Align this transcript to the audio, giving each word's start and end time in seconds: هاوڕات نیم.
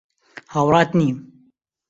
هاوڕات 0.53 0.89
نیم. 0.99 1.17